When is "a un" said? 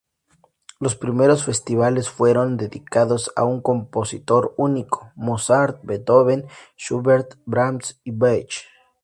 3.35-3.61